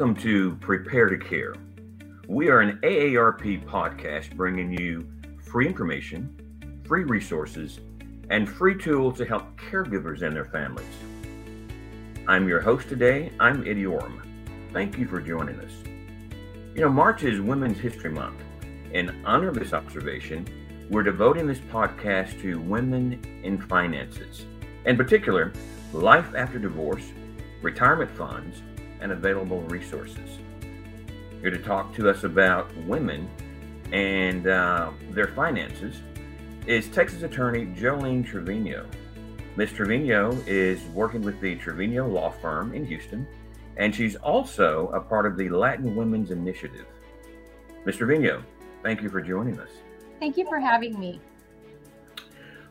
Welcome 0.00 0.22
to 0.22 0.56
Prepare 0.62 1.10
to 1.10 1.18
Care. 1.18 1.54
We 2.26 2.48
are 2.48 2.60
an 2.60 2.78
AARP 2.82 3.66
podcast 3.66 4.34
bringing 4.34 4.72
you 4.72 5.06
free 5.44 5.66
information, 5.66 6.80
free 6.86 7.04
resources, 7.04 7.80
and 8.30 8.48
free 8.48 8.78
tools 8.78 9.18
to 9.18 9.26
help 9.26 9.60
caregivers 9.60 10.22
and 10.22 10.34
their 10.34 10.46
families. 10.46 10.86
I'm 12.26 12.48
your 12.48 12.62
host 12.62 12.88
today. 12.88 13.30
I'm 13.38 13.60
Eddie 13.68 13.84
Orm. 13.84 14.22
Thank 14.72 14.96
you 14.96 15.06
for 15.06 15.20
joining 15.20 15.60
us. 15.60 15.72
You 16.74 16.80
know, 16.80 16.88
March 16.88 17.22
is 17.22 17.42
Women's 17.42 17.78
History 17.78 18.10
Month. 18.10 18.40
In 18.94 19.22
honor 19.26 19.48
of 19.48 19.54
this 19.54 19.74
observation, 19.74 20.46
we're 20.88 21.02
devoting 21.02 21.46
this 21.46 21.60
podcast 21.70 22.40
to 22.40 22.58
women 22.58 23.20
in 23.44 23.60
finances, 23.60 24.46
in 24.86 24.96
particular, 24.96 25.52
life 25.92 26.32
after 26.34 26.58
divorce, 26.58 27.04
retirement 27.60 28.10
funds, 28.12 28.62
and 29.00 29.12
available 29.12 29.60
resources. 29.62 30.38
Here 31.40 31.50
to 31.50 31.58
talk 31.58 31.94
to 31.94 32.08
us 32.10 32.24
about 32.24 32.74
women 32.86 33.28
and 33.92 34.46
uh, 34.46 34.90
their 35.10 35.28
finances 35.28 36.02
is 36.66 36.88
Texas 36.88 37.22
attorney 37.22 37.66
Jolene 37.66 38.24
Trevino. 38.24 38.86
Ms. 39.56 39.72
Trevino 39.72 40.32
is 40.46 40.82
working 40.94 41.22
with 41.22 41.40
the 41.40 41.56
Trevino 41.56 42.06
Law 42.06 42.30
Firm 42.30 42.72
in 42.74 42.86
Houston, 42.86 43.26
and 43.76 43.94
she's 43.94 44.14
also 44.16 44.88
a 44.88 45.00
part 45.00 45.26
of 45.26 45.36
the 45.36 45.48
Latin 45.48 45.96
Women's 45.96 46.30
Initiative. 46.30 46.86
Ms. 47.84 47.96
Trevino, 47.96 48.44
thank 48.82 49.02
you 49.02 49.08
for 49.08 49.20
joining 49.20 49.58
us. 49.58 49.70
Thank 50.20 50.36
you 50.36 50.46
for 50.46 50.60
having 50.60 50.98
me. 50.98 51.20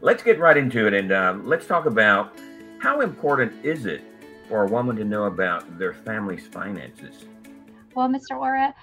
Let's 0.02 0.24
get 0.24 0.40
right 0.40 0.56
into 0.56 0.88
it 0.88 0.94
and 0.94 1.12
uh, 1.12 1.38
let's 1.44 1.66
talk 1.66 1.86
about 1.86 2.34
how 2.80 3.02
important 3.02 3.66
is 3.66 3.86
it 3.86 4.02
for 4.50 4.64
a 4.64 4.68
woman 4.68 4.96
to 4.96 5.06
know 5.06 5.26
about 5.26 5.78
their 5.78 5.94
family's 5.94 6.48
finances? 6.48 7.26
Well, 7.94 8.10
Mr. 8.10 8.38
Ora, 8.38 8.74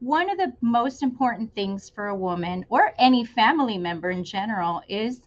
one 0.00 0.28
of 0.28 0.36
the 0.36 0.52
most 0.60 1.02
important 1.02 1.54
things 1.54 1.88
for 1.88 2.08
a 2.08 2.14
woman 2.14 2.66
or 2.68 2.92
any 2.98 3.24
family 3.24 3.78
member 3.78 4.10
in 4.10 4.22
general 4.22 4.82
is 4.86 5.22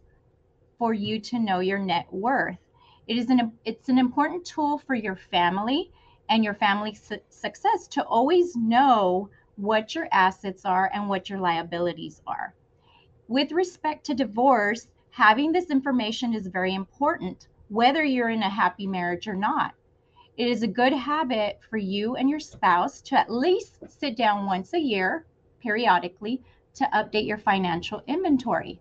for 0.77 0.93
you 0.93 1.19
to 1.19 1.39
know 1.39 1.59
your 1.59 1.79
net 1.79 2.05
worth. 2.11 2.59
It 3.07 3.17
is 3.17 3.31
an 3.31 3.51
it's 3.65 3.89
an 3.89 3.97
important 3.97 4.45
tool 4.45 4.77
for 4.77 4.93
your 4.93 5.15
family 5.15 5.91
and 6.29 6.43
your 6.43 6.53
family's 6.53 7.01
su- 7.01 7.19
success 7.29 7.87
to 7.87 8.03
always 8.03 8.55
know 8.55 9.29
what 9.55 9.95
your 9.95 10.07
assets 10.11 10.63
are 10.63 10.91
and 10.93 11.09
what 11.09 11.29
your 11.29 11.39
liabilities 11.39 12.21
are. 12.27 12.53
With 13.27 13.51
respect 13.51 14.05
to 14.05 14.13
divorce, 14.13 14.87
having 15.09 15.51
this 15.51 15.71
information 15.71 16.35
is 16.35 16.45
very 16.45 16.75
important 16.75 17.47
whether 17.69 18.03
you're 18.03 18.29
in 18.29 18.43
a 18.43 18.49
happy 18.49 18.87
marriage 18.87 19.27
or 19.27 19.35
not. 19.35 19.73
It 20.37 20.47
is 20.47 20.61
a 20.61 20.67
good 20.67 20.93
habit 20.93 21.59
for 21.67 21.77
you 21.77 22.15
and 22.15 22.29
your 22.29 22.39
spouse 22.39 23.01
to 23.01 23.19
at 23.19 23.31
least 23.31 23.79
sit 23.89 24.15
down 24.15 24.45
once 24.45 24.71
a 24.71 24.79
year, 24.79 25.25
periodically, 25.59 26.43
to 26.75 26.87
update 26.93 27.25
your 27.25 27.39
financial 27.39 28.03
inventory. 28.05 28.79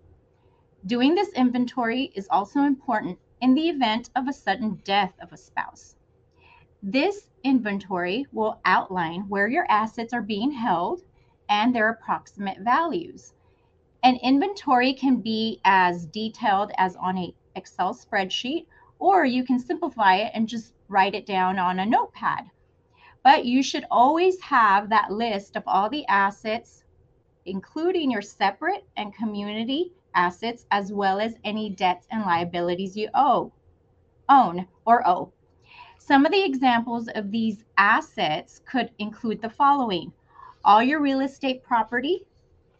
Doing 0.84 1.14
this 1.14 1.30
inventory 1.30 2.12
is 2.14 2.28
also 2.30 2.60
important 2.60 3.18
in 3.40 3.54
the 3.54 3.70
event 3.70 4.10
of 4.14 4.28
a 4.28 4.34
sudden 4.34 4.82
death 4.84 5.14
of 5.18 5.32
a 5.32 5.38
spouse. 5.38 5.96
This 6.82 7.30
inventory 7.42 8.26
will 8.32 8.60
outline 8.66 9.22
where 9.22 9.48
your 9.48 9.64
assets 9.70 10.12
are 10.12 10.20
being 10.20 10.50
held 10.50 11.00
and 11.48 11.74
their 11.74 11.88
approximate 11.88 12.58
values. 12.58 13.32
An 14.02 14.16
inventory 14.16 14.92
can 14.92 15.22
be 15.22 15.62
as 15.64 16.04
detailed 16.04 16.70
as 16.76 16.96
on 16.96 17.16
a 17.16 17.34
Excel 17.54 17.94
spreadsheet 17.94 18.66
or 18.98 19.24
you 19.24 19.44
can 19.44 19.58
simplify 19.58 20.16
it 20.16 20.32
and 20.34 20.48
just 20.48 20.72
write 20.88 21.14
it 21.14 21.26
down 21.26 21.58
on 21.58 21.78
a 21.78 21.86
notepad. 21.86 22.44
But 23.22 23.44
you 23.44 23.62
should 23.62 23.84
always 23.90 24.40
have 24.40 24.88
that 24.88 25.12
list 25.12 25.56
of 25.56 25.64
all 25.66 25.90
the 25.90 26.06
assets, 26.06 26.84
including 27.44 28.10
your 28.10 28.22
separate 28.22 28.84
and 28.96 29.14
community 29.14 29.92
assets, 30.14 30.66
as 30.70 30.92
well 30.92 31.20
as 31.20 31.36
any 31.44 31.70
debts 31.70 32.06
and 32.10 32.22
liabilities 32.22 32.96
you 32.96 33.08
owe, 33.14 33.52
own, 34.28 34.66
or 34.84 35.06
owe. 35.06 35.32
Some 35.98 36.24
of 36.24 36.32
the 36.32 36.44
examples 36.44 37.08
of 37.08 37.30
these 37.30 37.64
assets 37.76 38.60
could 38.64 38.90
include 38.98 39.42
the 39.42 39.50
following 39.50 40.12
all 40.64 40.82
your 40.82 41.00
real 41.00 41.20
estate 41.20 41.62
property 41.62 42.26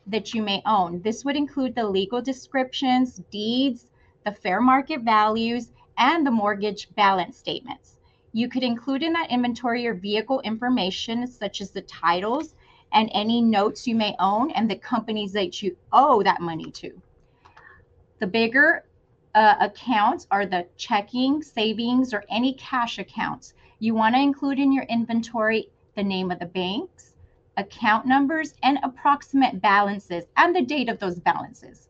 that 0.09 0.35
you 0.35 0.43
may 0.43 0.61
own. 0.67 1.01
This 1.03 1.25
would 1.25 1.37
include 1.37 1.75
the 1.75 1.89
legal 1.89 2.21
descriptions, 2.21 3.21
deeds, 3.31 3.91
the 4.25 4.33
fair 4.33 4.61
market 4.61 5.03
values, 5.03 5.73
and 5.99 6.27
the 6.27 6.31
mortgage 6.31 6.89
balance 6.95 7.37
statements. 7.37 7.97
You 8.33 8.49
could 8.49 8.63
include 8.63 9.03
in 9.03 9.13
that 9.15 9.31
inventory 9.31 9.83
your 9.83 9.95
vehicle 9.95 10.41
information, 10.41 11.27
such 11.27 11.61
as 11.61 11.71
the 11.71 11.83
titles 11.83 12.55
and 12.93 13.11
any 13.13 13.41
notes 13.41 13.87
you 13.87 13.95
may 13.95 14.15
own 14.19 14.51
and 14.51 14.71
the 14.71 14.77
companies 14.77 15.33
that 15.33 15.63
you 15.63 15.77
owe 15.93 16.23
that 16.23 16.41
money 16.41 16.71
to. 16.73 16.91
The 18.19 18.27
bigger 18.27 18.85
uh, 19.35 19.55
accounts 19.61 20.27
are 20.31 20.47
the 20.47 20.67
checking, 20.77 21.43
savings, 21.43 22.15
or 22.15 22.25
any 22.31 22.55
cash 22.55 22.99
accounts. 22.99 23.55
You 23.79 23.95
want 23.95 24.15
to 24.15 24.21
include 24.21 24.59
in 24.59 24.73
your 24.73 24.85
inventory 24.85 25.69
the 25.95 26.03
name 26.03 26.31
of 26.31 26.39
the 26.39 26.47
banks, 26.47 27.15
account 27.57 28.07
numbers, 28.07 28.55
and 28.63 28.79
approximate 28.83 29.61
balances 29.61 30.25
and 30.37 30.55
the 30.55 30.63
date 30.63 30.89
of 30.89 30.99
those 30.99 31.19
balances. 31.19 31.86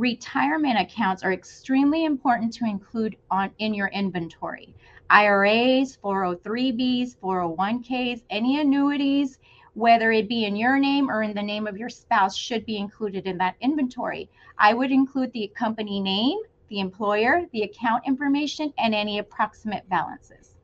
Retirement 0.00 0.80
accounts 0.80 1.22
are 1.22 1.34
extremely 1.34 2.06
important 2.06 2.54
to 2.54 2.64
include 2.64 3.18
on 3.30 3.50
in 3.58 3.74
your 3.74 3.88
inventory. 3.88 4.74
IRAs, 5.10 5.98
403bs, 6.02 7.16
401ks, 7.18 8.22
any 8.30 8.58
annuities, 8.62 9.38
whether 9.74 10.10
it 10.10 10.26
be 10.26 10.46
in 10.46 10.56
your 10.56 10.78
name 10.78 11.10
or 11.10 11.22
in 11.22 11.34
the 11.34 11.42
name 11.42 11.66
of 11.66 11.76
your 11.76 11.90
spouse, 11.90 12.34
should 12.34 12.64
be 12.64 12.78
included 12.78 13.26
in 13.26 13.36
that 13.36 13.56
inventory. 13.60 14.30
I 14.56 14.72
would 14.72 14.90
include 14.90 15.32
the 15.34 15.52
company 15.54 16.00
name, 16.00 16.38
the 16.70 16.80
employer, 16.80 17.42
the 17.52 17.64
account 17.64 18.04
information, 18.06 18.72
and 18.78 18.94
any 18.94 19.18
approximate 19.18 19.86
balances. 19.90 20.54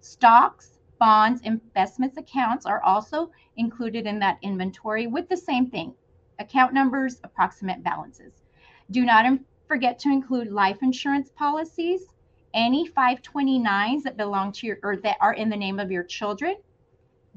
Stocks, 0.00 0.78
bonds, 1.00 1.42
investments 1.42 2.18
accounts 2.18 2.66
are 2.66 2.84
also 2.84 3.32
included 3.56 4.06
in 4.06 4.20
that 4.20 4.38
inventory 4.42 5.08
with 5.08 5.28
the 5.28 5.36
same 5.36 5.68
thing 5.68 5.92
account 6.38 6.72
numbers, 6.72 7.18
approximate 7.24 7.82
balances. 7.82 8.45
Do 8.90 9.04
not 9.04 9.26
forget 9.66 9.98
to 10.00 10.10
include 10.10 10.50
life 10.50 10.78
insurance 10.82 11.30
policies, 11.36 12.02
any 12.54 12.88
529s 12.88 14.02
that 14.02 14.16
belong 14.16 14.52
to 14.52 14.66
your 14.66 14.78
or 14.82 14.96
that 14.98 15.16
are 15.20 15.34
in 15.34 15.48
the 15.48 15.56
name 15.56 15.78
of 15.78 15.90
your 15.90 16.04
children, 16.04 16.56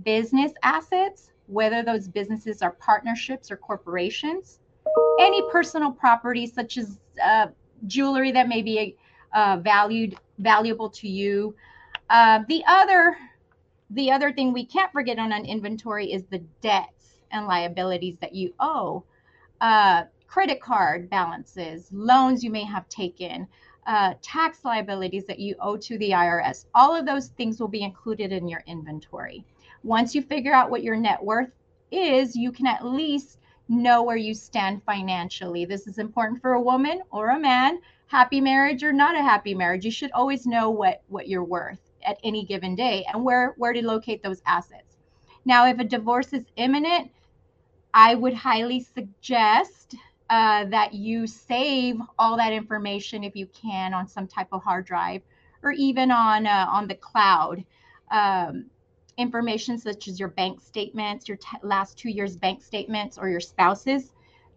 business 0.03 0.51
assets, 0.63 1.31
whether 1.47 1.83
those 1.83 2.07
businesses 2.07 2.61
are 2.61 2.71
partnerships 2.71 3.51
or 3.51 3.57
corporations, 3.57 4.59
any 5.19 5.41
personal 5.51 5.91
property 5.91 6.45
such 6.45 6.77
as 6.77 6.99
uh, 7.23 7.47
jewelry 7.87 8.31
that 8.31 8.47
may 8.47 8.61
be 8.61 8.95
uh, 9.33 9.57
valued 9.61 10.15
valuable 10.37 10.89
to 10.89 11.07
you. 11.07 11.55
Uh, 12.09 12.39
the 12.47 12.63
other 12.67 13.17
the 13.91 14.11
other 14.11 14.31
thing 14.31 14.53
we 14.53 14.65
can't 14.65 14.91
forget 14.91 15.17
on 15.17 15.31
an 15.31 15.45
inventory 15.45 16.11
is 16.11 16.23
the 16.25 16.39
debts 16.61 17.15
and 17.31 17.47
liabilities 17.47 18.17
that 18.21 18.35
you 18.35 18.53
owe. 18.59 19.03
Uh, 19.61 20.03
credit 20.29 20.61
card 20.61 21.09
balances, 21.09 21.89
loans 21.91 22.43
you 22.43 22.51
may 22.51 22.63
have 22.63 22.87
taken, 22.87 23.47
uh, 23.87 24.13
tax 24.21 24.63
liabilities 24.63 25.25
that 25.25 25.39
you 25.39 25.55
owe 25.59 25.75
to 25.75 25.97
the 25.97 26.11
IRS. 26.11 26.65
All 26.75 26.95
of 26.95 27.07
those 27.07 27.29
things 27.29 27.59
will 27.59 27.67
be 27.67 27.81
included 27.81 28.31
in 28.31 28.47
your 28.47 28.63
inventory. 28.67 29.43
Once 29.83 30.13
you 30.13 30.21
figure 30.21 30.53
out 30.53 30.69
what 30.69 30.83
your 30.83 30.95
net 30.95 31.23
worth 31.23 31.49
is, 31.89 32.35
you 32.35 32.51
can 32.51 32.67
at 32.67 32.85
least 32.85 33.39
know 33.69 34.03
where 34.03 34.17
you 34.17 34.35
stand 34.35 34.83
financially. 34.83 35.65
This 35.65 35.87
is 35.87 35.97
important 35.97 36.43
for 36.43 36.53
a 36.53 36.61
woman 36.61 37.01
or 37.09 37.29
a 37.29 37.39
man, 37.39 37.79
happy 38.05 38.39
marriage 38.39 38.83
or 38.83 38.93
not 38.93 39.15
a 39.15 39.23
happy 39.23 39.55
marriage. 39.55 39.83
You 39.83 39.91
should 39.91 40.11
always 40.11 40.45
know 40.45 40.69
what 40.69 41.01
what 41.07 41.27
you're 41.27 41.43
worth 41.43 41.79
at 42.05 42.19
any 42.23 42.45
given 42.45 42.75
day 42.75 43.03
and 43.11 43.23
where 43.23 43.55
where 43.57 43.73
to 43.73 43.83
locate 43.85 44.21
those 44.21 44.43
assets. 44.45 44.97
Now, 45.43 45.65
if 45.65 45.79
a 45.79 45.83
divorce 45.83 46.33
is 46.33 46.45
imminent, 46.55 47.09
I 47.95 48.13
would 48.13 48.35
highly 48.35 48.81
suggest 48.81 49.95
uh, 50.29 50.65
that 50.65 50.93
you 50.93 51.25
save 51.25 51.95
all 52.17 52.37
that 52.37 52.53
information 52.53 53.23
if 53.23 53.35
you 53.35 53.47
can 53.47 53.93
on 53.93 54.07
some 54.07 54.27
type 54.27 54.47
of 54.51 54.63
hard 54.63 54.85
drive 54.85 55.21
or 55.63 55.71
even 55.71 56.11
on 56.11 56.45
uh, 56.45 56.67
on 56.69 56.87
the 56.87 56.95
cloud. 56.95 57.63
Um, 58.11 58.65
information 59.17 59.77
such 59.77 60.07
as 60.07 60.19
your 60.19 60.29
bank 60.29 60.61
statements, 60.61 61.27
your 61.27 61.37
last 61.61 61.97
two 61.97 62.09
years 62.09 62.37
bank 62.37 62.63
statements, 62.63 63.17
or 63.17 63.29
your 63.29 63.41
spouse's 63.41 64.13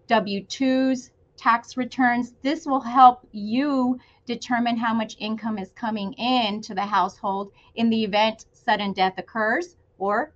W 0.06 0.44
2s, 0.44 1.10
tax 1.36 1.76
returns. 1.76 2.34
This 2.42 2.66
will 2.66 2.80
help 2.80 3.26
you 3.32 3.98
determine 4.26 4.76
how 4.76 4.94
much 4.94 5.16
income 5.18 5.58
is 5.58 5.72
coming 5.72 6.12
in 6.12 6.60
to 6.62 6.74
the 6.74 6.86
household 6.86 7.50
in 7.74 7.90
the 7.90 8.04
event 8.04 8.46
sudden 8.52 8.92
death 8.92 9.14
occurs 9.18 9.76
or 9.98 10.32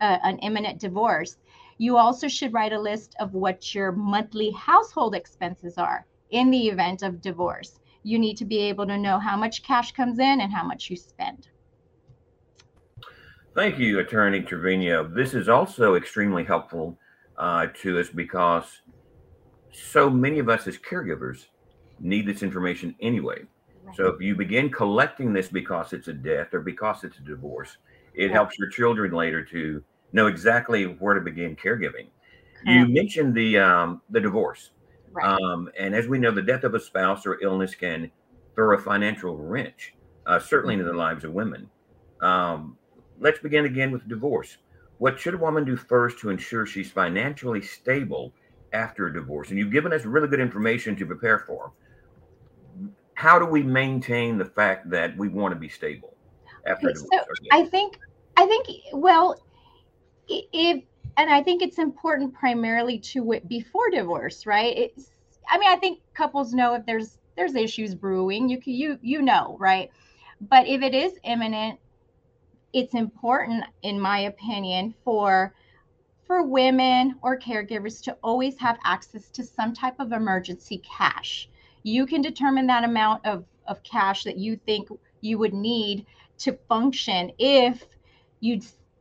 uh, 0.00 0.18
an 0.22 0.38
imminent 0.38 0.80
divorce. 0.80 1.36
You 1.78 1.96
also 1.96 2.26
should 2.26 2.52
write 2.52 2.72
a 2.72 2.80
list 2.80 3.14
of 3.20 3.34
what 3.34 3.74
your 3.74 3.92
monthly 3.92 4.50
household 4.50 5.14
expenses 5.14 5.78
are 5.78 6.06
in 6.30 6.50
the 6.50 6.68
event 6.68 7.02
of 7.02 7.20
divorce. 7.20 7.78
You 8.02 8.18
need 8.18 8.36
to 8.38 8.44
be 8.44 8.58
able 8.58 8.86
to 8.86 8.98
know 8.98 9.18
how 9.18 9.36
much 9.36 9.62
cash 9.62 9.92
comes 9.92 10.18
in 10.18 10.40
and 10.40 10.52
how 10.52 10.64
much 10.64 10.90
you 10.90 10.96
spend. 10.96 11.48
Thank 13.54 13.78
you, 13.78 14.00
Attorney 14.00 14.40
Trevino. 14.42 15.04
This 15.04 15.34
is 15.34 15.48
also 15.48 15.94
extremely 15.94 16.44
helpful 16.44 16.98
uh, 17.36 17.68
to 17.82 17.98
us 17.98 18.08
because 18.08 18.82
so 19.72 20.10
many 20.10 20.38
of 20.38 20.48
us 20.48 20.66
as 20.66 20.76
caregivers 20.76 21.46
need 22.00 22.26
this 22.26 22.42
information 22.42 22.94
anyway. 23.00 23.42
Right. 23.84 23.96
So 23.96 24.08
if 24.08 24.20
you 24.20 24.34
begin 24.34 24.70
collecting 24.70 25.32
this 25.32 25.48
because 25.48 25.92
it's 25.92 26.08
a 26.08 26.12
death 26.12 26.52
or 26.52 26.60
because 26.60 27.04
it's 27.04 27.18
a 27.18 27.22
divorce, 27.22 27.78
it 28.14 28.26
right. 28.26 28.32
helps 28.32 28.58
your 28.58 28.68
children 28.68 29.12
later 29.12 29.44
to 29.44 29.82
know 30.12 30.26
exactly 30.26 30.84
where 30.84 31.14
to 31.14 31.20
begin 31.20 31.56
caregiving. 31.56 32.08
You 32.64 32.88
mentioned 32.88 33.34
the 33.34 33.58
um, 33.58 34.02
the 34.10 34.20
divorce, 34.20 34.70
right. 35.12 35.26
um, 35.26 35.70
and 35.78 35.94
as 35.94 36.08
we 36.08 36.18
know, 36.18 36.32
the 36.32 36.42
death 36.42 36.64
of 36.64 36.74
a 36.74 36.80
spouse 36.80 37.24
or 37.24 37.40
illness 37.40 37.74
can 37.74 38.10
throw 38.54 38.76
a 38.76 38.78
financial 38.78 39.36
wrench, 39.36 39.94
uh, 40.26 40.40
certainly 40.40 40.74
into 40.74 40.84
the 40.84 40.92
lives 40.92 41.22
of 41.22 41.32
women. 41.32 41.70
Um, 42.20 42.76
let's 43.20 43.38
begin 43.38 43.64
again 43.64 43.92
with 43.92 44.08
divorce. 44.08 44.56
What 44.98 45.20
should 45.20 45.34
a 45.34 45.38
woman 45.38 45.64
do 45.64 45.76
first 45.76 46.18
to 46.18 46.30
ensure 46.30 46.66
she's 46.66 46.90
financially 46.90 47.62
stable 47.62 48.32
after 48.72 49.06
a 49.06 49.12
divorce? 49.12 49.50
And 49.50 49.58
you've 49.58 49.70
given 49.70 49.92
us 49.92 50.04
really 50.04 50.26
good 50.26 50.40
information 50.40 50.96
to 50.96 51.06
prepare 51.06 51.38
for. 51.38 51.72
How 53.14 53.38
do 53.38 53.46
we 53.46 53.62
maintain 53.62 54.38
the 54.38 54.44
fact 54.44 54.90
that 54.90 55.16
we 55.16 55.28
want 55.28 55.54
to 55.54 55.58
be 55.58 55.68
stable 55.68 56.16
after 56.66 56.88
okay, 56.88 56.94
divorce? 56.94 57.38
So 57.40 57.46
I 57.52 57.64
think, 57.64 57.98
I 58.36 58.46
think, 58.46 58.66
well, 58.92 59.40
if 60.28 60.84
and 61.16 61.30
I 61.30 61.42
think 61.42 61.62
it's 61.62 61.78
important 61.78 62.32
primarily 62.32 62.98
to 63.00 63.32
it 63.32 63.48
before 63.48 63.90
divorce, 63.90 64.46
right? 64.46 64.76
It's, 64.76 65.10
I 65.48 65.58
mean, 65.58 65.68
I 65.68 65.76
think 65.76 66.00
couples 66.14 66.52
know 66.52 66.74
if 66.74 66.86
there's 66.86 67.18
there's 67.36 67.54
issues 67.54 67.94
brewing, 67.94 68.48
you 68.48 68.60
can 68.60 68.72
you 68.72 68.98
you 69.02 69.22
know, 69.22 69.56
right? 69.58 69.90
But 70.40 70.68
if 70.68 70.82
it 70.82 70.94
is 70.94 71.18
imminent, 71.24 71.80
it's 72.72 72.94
important, 72.94 73.64
in 73.82 74.00
my 74.00 74.20
opinion, 74.20 74.94
for 75.04 75.54
for 76.26 76.42
women 76.42 77.16
or 77.22 77.38
caregivers 77.38 78.02
to 78.04 78.16
always 78.22 78.58
have 78.58 78.78
access 78.84 79.30
to 79.30 79.42
some 79.42 79.72
type 79.72 79.98
of 79.98 80.12
emergency 80.12 80.82
cash. 80.84 81.48
You 81.82 82.06
can 82.06 82.20
determine 82.20 82.66
that 82.66 82.84
amount 82.84 83.24
of, 83.24 83.44
of 83.66 83.82
cash 83.82 84.24
that 84.24 84.36
you 84.36 84.56
think 84.66 84.88
you 85.22 85.38
would 85.38 85.54
need 85.54 86.04
to 86.38 86.52
function 86.68 87.32
if 87.38 87.82
you 88.40 88.60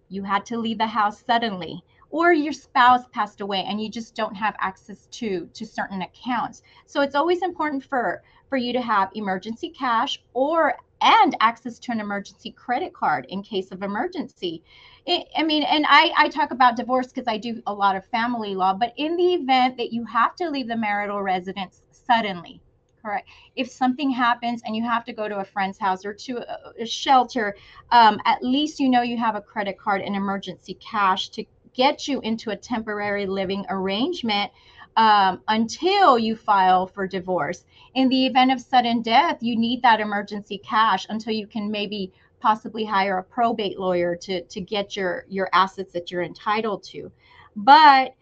you 0.10 0.24
had 0.24 0.46
to 0.46 0.58
leave 0.58 0.78
the 0.78 0.88
house 0.88 1.24
suddenly 1.26 1.84
or 2.10 2.32
your 2.32 2.54
spouse 2.54 3.06
passed 3.12 3.42
away 3.42 3.66
and 3.68 3.82
you 3.82 3.90
just 3.90 4.16
don't 4.16 4.36
have 4.36 4.56
access 4.60 5.08
to 5.12 5.50
to 5.54 5.66
certain 5.66 6.02
accounts. 6.02 6.62
So 6.86 7.02
it's 7.02 7.16
always 7.16 7.42
important 7.42 7.84
for 7.84 8.24
for 8.50 8.58
you 8.58 8.72
to 8.74 8.82
have 8.82 9.10
emergency 9.14 9.70
cash 9.70 10.24
or 10.34 10.76
and 11.02 11.36
access 11.42 11.78
to 11.80 11.92
an 11.92 12.00
emergency 12.00 12.52
credit 12.52 12.94
card 12.94 13.26
in 13.30 13.44
case 13.44 13.72
of 13.72 13.84
emergency. 13.84 14.64
It, 15.06 15.28
i 15.38 15.44
mean 15.44 15.64
and 15.64 15.86
i 15.88 16.12
i 16.18 16.28
talk 16.28 16.52
about 16.52 16.76
divorce 16.76 17.08
because 17.08 17.28
i 17.28 17.38
do 17.38 17.62
a 17.66 17.74
lot 17.74 17.96
of 17.96 18.06
family 18.08 18.56
law 18.56 18.74
but 18.74 18.94
in 18.98 19.16
the 19.16 19.36
event 19.36 19.78
that 19.78 19.94
you 19.94 20.04
have 20.04 20.36
to 20.36 20.50
leave 20.50 20.68
the 20.68 20.76
marital 20.76 21.22
residence 21.22 21.82
suddenly 21.92 22.60
correct 23.08 23.30
if 23.56 23.70
something 23.70 24.10
happens 24.12 24.62
and 24.66 24.76
you 24.76 24.84
have 24.84 25.06
to 25.06 25.14
go 25.14 25.30
to 25.30 25.38
a 25.38 25.46
friend's 25.46 25.78
house 25.78 26.04
or 26.04 26.14
to 26.14 26.44
a, 26.80 26.86
shelter 26.86 27.56
um, 27.92 28.20
at 28.26 28.44
least 28.44 28.80
you 28.82 28.90
know 28.90 29.02
you 29.02 29.18
have 29.18 29.36
a 29.36 29.42
credit 29.42 29.78
card 29.78 30.02
and 30.02 30.16
emergency 30.16 30.74
cash 30.76 31.30
to 31.30 31.46
get 31.74 32.08
you 32.08 32.20
into 32.22 32.50
a 32.50 32.56
temporary 32.56 33.26
living 33.26 33.66
arrangement 33.70 34.52
um, 34.98 35.42
until 35.48 36.18
you 36.18 36.36
file 36.36 36.88
for 36.88 37.08
divorce. 37.08 37.64
In 37.94 38.10
the 38.10 38.26
event 38.26 38.52
of 38.52 38.60
sudden 38.60 39.04
death, 39.04 39.38
you 39.42 39.56
need 39.56 39.84
that 39.84 40.00
emergency 40.00 40.58
cash 40.58 41.06
until 41.10 41.34
you 41.34 41.46
can 41.46 41.70
maybe 41.70 42.12
possibly 42.40 42.84
hire 42.84 43.20
a 43.20 43.24
probate 43.24 43.80
lawyer 43.80 44.16
to, 44.16 44.42
to 44.42 44.60
get 44.60 44.96
your, 44.96 45.26
your 45.30 45.50
assets 45.54 45.94
that 45.94 46.12
you're 46.12 46.24
entitled 46.24 46.84
to. 46.86 47.12
But 47.56 48.16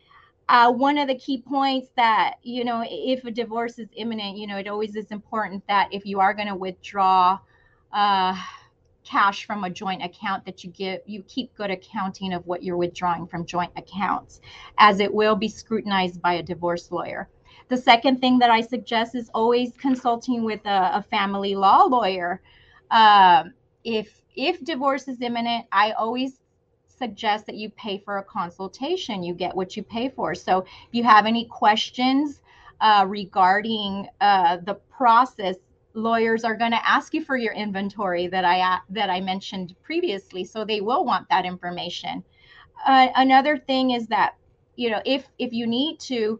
uh, 0.47 0.71
one 0.71 0.97
of 0.97 1.07
the 1.07 1.15
key 1.15 1.41
points 1.41 1.89
that, 1.95 2.35
you 2.43 2.63
know, 2.63 2.83
if 2.87 3.23
a 3.25 3.31
divorce 3.31 3.79
is 3.79 3.89
imminent, 3.95 4.37
you 4.37 4.47
know, 4.47 4.57
it 4.57 4.67
always 4.67 4.95
is 4.95 5.11
important 5.11 5.65
that 5.67 5.89
if 5.91 6.05
you 6.05 6.19
are 6.19 6.33
going 6.33 6.47
to 6.47 6.55
withdraw, 6.55 7.39
uh, 7.91 8.35
cash 9.05 9.45
from 9.45 9.63
a 9.63 9.69
joint 9.69 10.03
account 10.03 10.43
that 10.45 10.63
you 10.63 10.71
give 10.71 10.99
you 11.05 11.21
keep 11.27 11.53
good 11.55 11.69
accounting 11.69 12.33
of 12.33 12.45
what 12.47 12.63
you're 12.63 12.75
withdrawing 12.75 13.27
from 13.27 13.45
joint 13.45 13.71
accounts 13.77 14.41
as 14.79 14.99
it 14.99 15.13
will 15.13 15.35
be 15.35 15.47
scrutinized 15.47 16.21
by 16.21 16.33
a 16.33 16.43
divorce 16.43 16.91
lawyer. 16.91 17.29
The 17.67 17.77
second 17.77 18.19
thing 18.19 18.39
that 18.39 18.49
i 18.49 18.61
suggest 18.61 19.15
is 19.15 19.29
always 19.33 19.71
consulting 19.77 20.43
with 20.43 20.65
a, 20.65 20.97
a 20.97 21.05
family 21.09 21.55
law 21.55 21.83
lawyer. 21.83 22.41
Um, 22.91 23.53
if 23.83 24.21
if 24.35 24.63
divorce 24.65 25.07
is 25.07 25.21
imminent 25.21 25.65
i 25.71 25.91
always 25.91 26.39
suggest 26.97 27.45
that 27.45 27.55
you 27.55 27.69
pay 27.71 27.97
for 27.97 28.17
a 28.17 28.23
consultation 28.23 29.23
you 29.23 29.33
get 29.33 29.55
what 29.55 29.75
you 29.75 29.83
pay 29.83 30.09
for 30.09 30.33
so 30.33 30.59
if 30.59 30.93
you 30.93 31.03
have 31.03 31.25
any 31.25 31.45
questions 31.45 32.41
uh, 32.81 33.05
regarding 33.07 34.07
uh, 34.21 34.57
the 34.65 34.73
process 34.73 35.55
lawyers 35.95 36.43
are 36.43 36.55
going 36.55 36.71
to 36.71 36.87
ask 36.87 37.13
you 37.13 37.23
for 37.23 37.37
your 37.37 37.53
inventory 37.53 38.27
that 38.27 38.45
I 38.45 38.79
that 38.89 39.09
I 39.09 39.21
mentioned 39.21 39.75
previously, 39.81 40.43
so 40.43 40.65
they 40.65 40.81
will 40.81 41.05
want 41.05 41.27
that 41.29 41.45
information. 41.45 42.23
Uh, 42.85 43.07
another 43.15 43.57
thing 43.57 43.91
is 43.91 44.07
that 44.07 44.35
you 44.75 44.89
know 44.91 45.01
if 45.05 45.27
if 45.39 45.53
you 45.53 45.65
need 45.65 45.99
to 46.01 46.39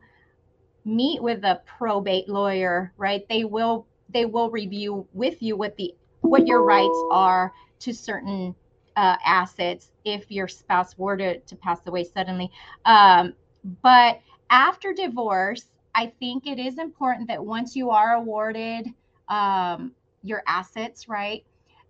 meet 0.84 1.22
with 1.24 1.44
a 1.44 1.62
probate 1.66 2.30
lawyer, 2.30 2.94
right? 2.98 3.28
They 3.30 3.46
will 3.46 3.88
they 4.10 4.25
will 4.25 4.52
review 4.52 5.07
with 5.13 5.42
you 5.42 5.56
what 5.56 5.75
the 5.78 5.96
what 6.22 6.46
your 6.48 6.63
rights 6.63 7.00
are 7.10 7.52
to 7.80 7.94
certain 7.94 8.56
uh, 8.95 9.18
assets 9.25 9.92
if 10.03 10.30
your 10.31 10.47
spouse 10.47 10.97
were 10.97 11.18
to, 11.18 11.39
to 11.39 11.56
pass 11.56 11.80
away 11.88 12.03
suddenly. 12.03 12.51
Um, 12.86 13.33
but 13.81 14.21
after 14.50 14.94
divorce, 14.94 15.65
I 15.94 16.07
think 16.19 16.45
it 16.45 16.59
is 16.59 16.77
important 16.77 17.27
that 17.30 17.44
once 17.44 17.75
you 17.75 17.89
are 17.89 18.15
awarded 18.15 18.88
um, 19.30 19.92
your 20.24 20.44
assets, 20.47 21.07
right? 21.07 21.44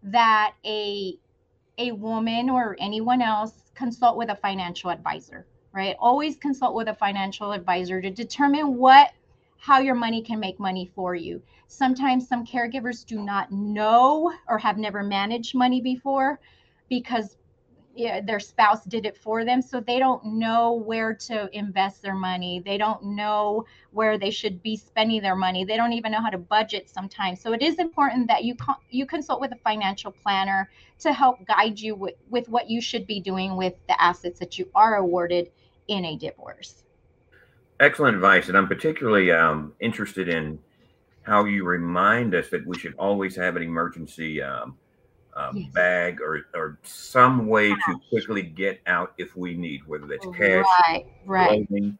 That 0.04 0.54
a 0.66 1.18
a 1.78 1.92
woman 1.92 2.50
or 2.50 2.78
anyone 2.80 3.22
else 3.22 3.72
consult 3.74 4.16
with 4.18 4.30
a 4.30 4.36
financial 4.36 4.90
advisor, 4.90 5.46
right? 5.74 5.96
Always 6.00 6.38
consult 6.38 6.74
with 6.74 6.88
a 6.88 6.96
financial 6.96 7.52
advisor 7.52 8.02
to 8.02 8.10
determine 8.10 8.78
what 8.78 9.12
how 9.58 9.80
your 9.80 9.96
money 9.96 10.22
can 10.22 10.40
make 10.40 10.60
money 10.60 10.92
for 10.96 11.16
you. 11.16 11.42
Sometimes 11.68 12.28
some 12.28 12.46
caregivers 12.46 13.06
do 13.06 13.20
not 13.20 13.52
know 13.52 14.32
or 14.48 14.60
have 14.60 14.78
never 14.78 15.02
managed 15.02 15.56
money 15.56 15.82
before 15.82 16.40
because 16.90 17.38
yeah, 17.96 18.20
their 18.20 18.42
spouse 18.42 18.84
did 18.84 19.06
it 19.06 19.16
for 19.16 19.46
them. 19.46 19.62
So 19.62 19.80
they 19.80 20.00
don't 20.00 20.24
know 20.26 20.74
where 20.74 21.14
to 21.14 21.50
invest 21.58 22.02
their 22.02 22.14
money. 22.14 22.62
They 22.64 22.78
don't 22.78 23.02
know 23.16 23.66
where 23.92 24.18
they 24.18 24.32
should 24.32 24.62
be 24.62 24.76
spending 24.76 25.22
their 25.22 25.36
money. 25.36 25.64
They 25.64 25.78
don't 25.78 25.94
even 25.94 26.12
know 26.12 26.22
how 26.22 26.30
to 26.30 26.38
budget 26.38 26.90
sometimes. 26.90 27.40
So 27.40 27.54
it 27.54 27.62
is 27.62 27.80
important 27.80 28.28
that 28.28 28.44
you 28.44 28.56
con- 28.56 28.76
you 28.90 29.06
consult 29.06 29.40
with 29.40 29.54
a 29.54 29.58
financial 29.64 30.12
planner 30.12 30.70
to 31.00 31.14
help 31.14 31.46
guide 31.46 31.80
you 31.80 31.96
with, 31.96 32.16
with 32.30 32.50
what 32.50 32.70
you 32.70 32.82
should 32.82 33.08
be 33.08 33.22
doing 33.22 33.56
with 33.56 33.76
the 33.88 34.02
assets 34.02 34.40
that 34.40 34.60
you 34.60 34.70
are 34.76 34.98
awarded 34.98 35.52
in 35.88 36.04
a 36.06 36.18
divorce. 36.18 36.84
Excellent 37.80 38.16
advice 38.16 38.48
and 38.48 38.58
i'm 38.58 38.68
particularly 38.70 39.32
um, 39.32 39.74
interested 39.82 40.30
in 40.30 40.58
how 41.24 41.44
you 41.44 41.66
remind 41.66 42.34
us 42.34 42.50
that 42.50 42.66
we 42.66 42.78
should 42.78 42.96
always 42.98 43.36
have 43.36 43.58
an 43.58 43.64
emergency 43.64 44.42
um, 44.42 44.78
um, 45.36 45.58
yes. 45.58 45.72
bag 45.74 46.22
or, 46.22 46.48
or 46.54 46.80
some 46.84 47.48
way 47.48 47.70
cash. 47.70 47.80
to 47.88 48.00
quickly 48.10 48.42
get 48.42 48.80
out 48.88 49.14
if 49.18 49.36
we 49.36 49.56
need, 49.56 49.86
whether 49.88 50.08
that's 50.08 50.26
cash, 50.38 50.66
right, 50.88 51.06
right. 51.26 51.68
clothing, 51.68 51.98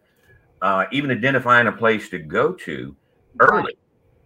uh, 0.62 0.86
even 0.92 1.12
identifying 1.12 1.68
a 1.68 1.72
place 1.72 2.10
to 2.10 2.20
go 2.20 2.54
to 2.54 2.96
early. 3.40 3.64
Right. 3.64 3.78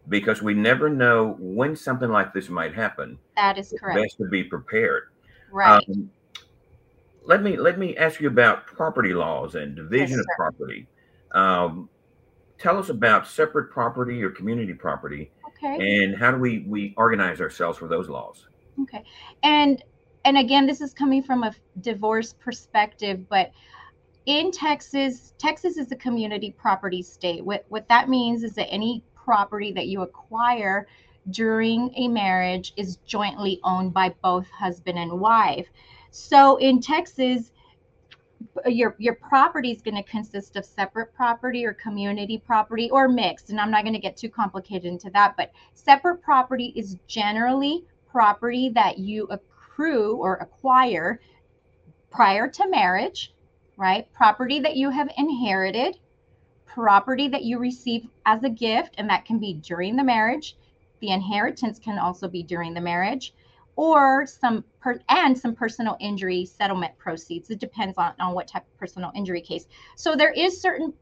Because 0.07 0.41
we 0.41 0.55
never 0.55 0.89
know 0.89 1.35
when 1.37 1.75
something 1.75 2.09
like 2.09 2.33
this 2.33 2.49
might 2.49 2.73
happen. 2.73 3.19
That 3.35 3.59
is 3.59 3.73
correct. 3.79 4.01
Best 4.01 4.17
to 4.17 4.27
be 4.27 4.43
prepared. 4.43 5.09
Right. 5.51 5.83
Um, 5.87 6.09
let 7.25 7.43
me 7.43 7.57
let 7.57 7.77
me 7.77 7.95
ask 7.95 8.19
you 8.19 8.27
about 8.27 8.65
property 8.65 9.13
laws 9.13 9.53
and 9.53 9.75
division 9.75 10.17
yes, 10.17 10.19
of 10.19 10.25
property. 10.35 10.87
Um, 11.31 11.89
tell 12.57 12.79
us 12.79 12.89
about 12.89 13.27
separate 13.27 13.69
property 13.69 14.23
or 14.23 14.31
community 14.31 14.73
property, 14.73 15.29
okay. 15.47 16.03
and 16.03 16.17
how 16.17 16.31
do 16.31 16.37
we 16.37 16.65
we 16.67 16.95
organize 16.97 17.39
ourselves 17.39 17.77
for 17.77 17.87
those 17.87 18.09
laws? 18.09 18.47
Okay. 18.81 19.03
And 19.43 19.83
and 20.25 20.37
again, 20.37 20.65
this 20.65 20.81
is 20.81 20.93
coming 20.93 21.23
from 21.23 21.43
a 21.43 21.55
divorce 21.81 22.33
perspective, 22.33 23.27
but 23.29 23.51
in 24.25 24.51
Texas, 24.51 25.33
Texas 25.37 25.77
is 25.77 25.91
a 25.91 25.95
community 25.95 26.51
property 26.57 27.01
state. 27.01 27.43
What 27.43 27.65
what 27.69 27.87
that 27.89 28.09
means 28.09 28.43
is 28.43 28.53
that 28.55 28.67
any 28.69 29.03
property 29.15 29.71
that 29.73 29.87
you 29.87 30.01
acquire 30.01 30.87
during 31.31 31.93
a 31.95 32.07
marriage 32.07 32.73
is 32.77 32.97
jointly 33.05 33.59
owned 33.63 33.93
by 33.93 34.13
both 34.21 34.49
husband 34.49 34.97
and 34.97 35.19
wife. 35.19 35.67
So 36.11 36.57
in 36.57 36.81
Texas, 36.81 37.51
uh, 38.65 38.69
your 38.69 38.95
your 38.99 39.15
property 39.15 39.71
is 39.71 39.81
going 39.81 39.95
to 39.95 40.03
consist 40.03 40.55
of 40.55 40.65
separate 40.65 41.13
property 41.13 41.65
or 41.65 41.73
community 41.73 42.37
property 42.37 42.89
or 42.89 43.07
mixed 43.07 43.49
and 43.49 43.59
i'm 43.59 43.69
not 43.69 43.83
going 43.83 43.93
to 43.93 43.99
get 43.99 44.15
too 44.15 44.29
complicated 44.29 44.85
into 44.85 45.09
that 45.09 45.35
but 45.35 45.51
separate 45.73 46.21
property 46.21 46.71
is 46.75 46.95
generally 47.07 47.83
property 48.11 48.69
that 48.69 48.97
you 48.97 49.27
accrue 49.29 50.15
or 50.17 50.35
acquire 50.35 51.19
prior 52.09 52.47
to 52.47 52.67
marriage, 52.69 53.33
right? 53.77 54.11
Property 54.13 54.59
that 54.59 54.75
you 54.75 54.89
have 54.89 55.09
inherited, 55.17 55.97
property 56.65 57.27
that 57.27 57.43
you 57.43 57.59
receive 57.59 58.07
as 58.25 58.43
a 58.43 58.49
gift, 58.49 58.95
and 58.97 59.09
that 59.09 59.25
can 59.25 59.39
be 59.39 59.53
during 59.53 59.95
the 59.95 60.03
marriage. 60.03 60.55
The 60.99 61.11
inheritance 61.11 61.79
can 61.79 61.97
also 61.97 62.27
be 62.27 62.43
during 62.43 62.73
the 62.73 62.81
marriage, 62.81 63.33
or 63.75 64.25
some 64.25 64.65
per, 64.81 64.99
and 65.07 65.37
some 65.37 65.55
personal 65.55 65.95
injury 65.99 66.45
settlement 66.45 66.97
proceeds. 66.97 67.49
It 67.49 67.59
depends 67.59 67.97
on, 67.97 68.13
on 68.19 68.33
what 68.33 68.47
type 68.47 68.63
of 68.63 68.77
personal 68.77 69.11
injury 69.15 69.41
case. 69.41 69.67
So 69.95 70.15
there 70.15 70.33
is 70.33 70.61
certain 70.61 70.93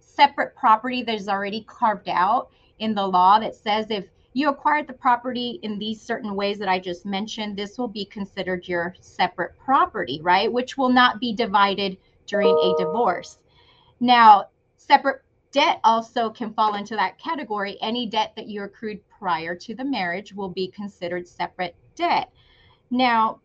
separate 0.00 0.54
property 0.56 1.02
that 1.04 1.14
is 1.14 1.28
already 1.28 1.64
carved 1.66 2.08
out 2.08 2.50
in 2.78 2.94
the 2.94 3.06
law 3.06 3.38
that 3.38 3.54
says 3.54 3.86
if 3.88 4.04
you 4.38 4.48
acquired 4.48 4.86
the 4.86 4.92
property 4.92 5.58
in 5.64 5.80
these 5.80 6.00
certain 6.00 6.36
ways 6.36 6.60
that 6.60 6.68
I 6.68 6.78
just 6.78 7.04
mentioned, 7.04 7.56
this 7.56 7.76
will 7.76 7.88
be 7.88 8.04
considered 8.04 8.68
your 8.68 8.94
separate 9.00 9.58
property, 9.58 10.20
right? 10.22 10.52
Which 10.52 10.78
will 10.78 10.90
not 10.90 11.18
be 11.18 11.34
divided 11.34 11.98
during 12.26 12.54
a 12.56 12.74
divorce. 12.78 13.38
Now, 13.98 14.46
separate 14.76 15.22
debt 15.50 15.80
also 15.82 16.30
can 16.30 16.54
fall 16.54 16.76
into 16.76 16.94
that 16.94 17.18
category. 17.18 17.78
Any 17.82 18.06
debt 18.06 18.32
that 18.36 18.46
you 18.46 18.62
accrued 18.62 19.00
prior 19.08 19.56
to 19.56 19.74
the 19.74 19.84
marriage 19.84 20.32
will 20.32 20.50
be 20.50 20.68
considered 20.68 21.26
separate 21.26 21.74
debt. 21.96 22.30
Now, 22.92 23.40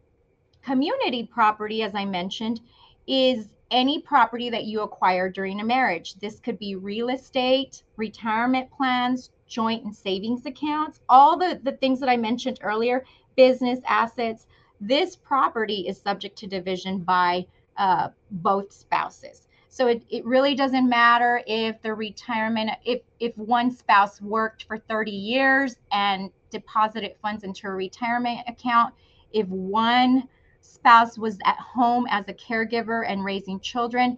community 0.61 1.23
property, 1.23 1.81
as 1.81 1.95
I 1.95 2.05
mentioned, 2.05 2.61
is 3.07 3.47
any 3.71 3.99
property 3.99 4.51
that 4.51 4.65
you 4.65 4.81
acquire 4.81 5.27
during 5.27 5.59
a 5.59 5.65
marriage. 5.65 6.13
This 6.15 6.39
could 6.39 6.59
be 6.59 6.75
real 6.75 7.09
estate, 7.09 7.81
retirement 7.97 8.69
plans, 8.69 9.31
joint 9.53 9.83
and 9.83 9.95
savings 9.95 10.45
accounts, 10.45 10.99
all 11.07 11.37
the, 11.37 11.59
the 11.63 11.73
things 11.73 11.99
that 11.99 12.09
I 12.09 12.17
mentioned 12.17 12.59
earlier, 12.63 13.05
business 13.35 13.79
assets. 13.87 14.47
This 14.81 15.15
property 15.15 15.87
is 15.87 16.01
subject 16.01 16.37
to 16.39 16.47
division 16.47 16.99
by 16.99 17.45
uh, 17.77 18.09
both 18.31 18.71
spouses. 18.71 19.47
So 19.69 19.87
it, 19.87 20.03
it 20.09 20.25
really 20.25 20.55
doesn't 20.55 20.87
matter 20.87 21.41
if 21.47 21.81
the 21.81 21.93
retirement, 21.93 22.71
if, 22.83 23.01
if 23.19 23.35
one 23.37 23.71
spouse 23.71 24.21
worked 24.21 24.65
for 24.65 24.77
30 24.77 25.11
years 25.11 25.75
and 25.91 26.29
deposited 26.51 27.15
funds 27.21 27.43
into 27.43 27.67
a 27.67 27.71
retirement 27.71 28.41
account, 28.47 28.93
if 29.31 29.47
one 29.47 30.27
spouse 30.61 31.17
was 31.17 31.37
at 31.45 31.57
home 31.57 32.05
as 32.09 32.27
a 32.27 32.33
caregiver 32.33 33.03
and 33.07 33.23
raising 33.23 33.59
children, 33.59 34.17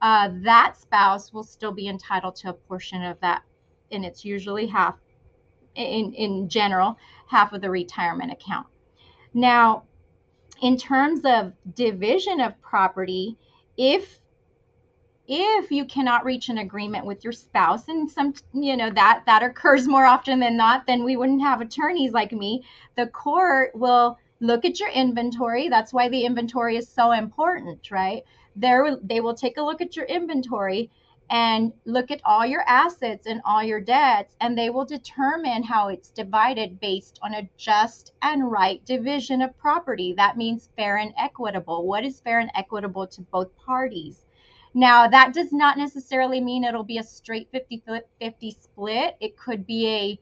uh, 0.00 0.30
that 0.42 0.76
spouse 0.80 1.32
will 1.32 1.42
still 1.42 1.72
be 1.72 1.88
entitled 1.88 2.36
to 2.36 2.50
a 2.50 2.52
portion 2.52 3.02
of 3.02 3.18
that 3.20 3.42
and 3.90 4.04
it's 4.04 4.24
usually 4.24 4.66
half 4.66 4.96
in 5.74 6.12
in 6.14 6.48
general 6.48 6.96
half 7.28 7.52
of 7.52 7.60
the 7.60 7.70
retirement 7.70 8.32
account. 8.32 8.66
Now 9.32 9.84
in 10.62 10.76
terms 10.76 11.20
of 11.24 11.52
division 11.74 12.40
of 12.40 12.60
property 12.60 13.36
if 13.76 14.18
if 15.26 15.70
you 15.70 15.86
cannot 15.86 16.24
reach 16.24 16.50
an 16.50 16.58
agreement 16.58 17.06
with 17.06 17.24
your 17.24 17.32
spouse 17.32 17.88
and 17.88 18.10
some 18.10 18.34
you 18.52 18.76
know 18.76 18.90
that 18.90 19.22
that 19.26 19.42
occurs 19.42 19.88
more 19.88 20.04
often 20.04 20.38
than 20.38 20.56
not 20.56 20.86
then 20.86 21.02
we 21.02 21.16
wouldn't 21.16 21.42
have 21.42 21.60
attorneys 21.60 22.12
like 22.12 22.32
me. 22.32 22.64
The 22.96 23.06
court 23.08 23.74
will 23.74 24.18
look 24.40 24.64
at 24.64 24.78
your 24.78 24.90
inventory. 24.90 25.68
That's 25.68 25.92
why 25.92 26.08
the 26.08 26.24
inventory 26.24 26.76
is 26.76 26.88
so 26.88 27.12
important 27.12 27.90
right? 27.90 28.22
There 28.54 28.96
they 29.02 29.20
will 29.20 29.34
take 29.34 29.56
a 29.56 29.62
look 29.62 29.80
at 29.80 29.96
your 29.96 30.06
inventory 30.06 30.90
and 31.30 31.72
look 31.84 32.10
at 32.10 32.20
all 32.24 32.44
your 32.44 32.62
assets 32.66 33.26
and 33.26 33.40
all 33.44 33.62
your 33.62 33.80
debts, 33.80 34.36
and 34.40 34.56
they 34.56 34.70
will 34.70 34.84
determine 34.84 35.62
how 35.62 35.88
it's 35.88 36.10
divided 36.10 36.80
based 36.80 37.18
on 37.22 37.34
a 37.34 37.48
just 37.56 38.12
and 38.22 38.50
right 38.50 38.84
division 38.84 39.42
of 39.42 39.56
property. 39.58 40.12
That 40.16 40.36
means 40.36 40.68
fair 40.76 40.98
and 40.98 41.14
equitable. 41.18 41.86
What 41.86 42.04
is 42.04 42.20
fair 42.20 42.40
and 42.40 42.50
equitable 42.54 43.06
to 43.06 43.20
both 43.22 43.56
parties? 43.56 44.24
Now, 44.74 45.06
that 45.06 45.32
does 45.32 45.52
not 45.52 45.78
necessarily 45.78 46.40
mean 46.40 46.64
it'll 46.64 46.82
be 46.82 46.98
a 46.98 47.02
straight 47.02 47.48
50 47.52 47.82
50 48.20 48.50
split. 48.60 49.16
It 49.20 49.36
could 49.38 49.66
be 49.66 49.86
a 49.88 50.20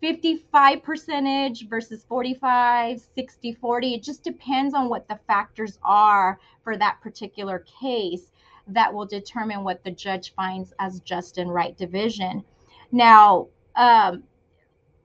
55 0.00 0.82
percentage 0.82 1.68
versus 1.68 2.04
45, 2.08 3.00
60, 3.14 3.52
40. 3.52 3.94
It 3.94 4.02
just 4.02 4.24
depends 4.24 4.74
on 4.74 4.88
what 4.88 5.06
the 5.06 5.20
factors 5.28 5.78
are 5.84 6.40
for 6.64 6.76
that 6.76 7.00
particular 7.00 7.64
case 7.80 8.31
that 8.68 8.92
will 8.92 9.06
determine 9.06 9.64
what 9.64 9.82
the 9.84 9.90
judge 9.90 10.34
finds 10.34 10.72
as 10.78 11.00
just 11.00 11.38
and 11.38 11.52
right 11.52 11.76
division. 11.76 12.44
Now, 12.90 13.48
um, 13.76 14.22